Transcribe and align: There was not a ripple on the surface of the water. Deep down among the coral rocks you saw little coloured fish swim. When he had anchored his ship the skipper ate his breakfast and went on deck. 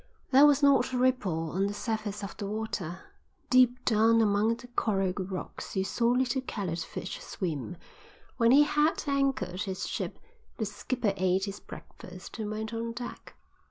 There 0.31 0.47
was 0.47 0.63
not 0.63 0.93
a 0.93 0.97
ripple 0.97 1.51
on 1.51 1.67
the 1.67 1.75
surface 1.75 2.23
of 2.23 2.35
the 2.37 2.47
water. 2.47 3.03
Deep 3.51 3.85
down 3.85 4.19
among 4.19 4.55
the 4.55 4.65
coral 4.65 5.13
rocks 5.13 5.75
you 5.75 5.83
saw 5.83 6.07
little 6.07 6.41
coloured 6.47 6.79
fish 6.79 7.21
swim. 7.21 7.77
When 8.37 8.49
he 8.49 8.63
had 8.63 9.03
anchored 9.05 9.61
his 9.61 9.87
ship 9.87 10.17
the 10.57 10.65
skipper 10.65 11.13
ate 11.17 11.45
his 11.45 11.59
breakfast 11.59 12.39
and 12.39 12.49
went 12.49 12.73
on 12.73 12.93
deck. 12.93 13.35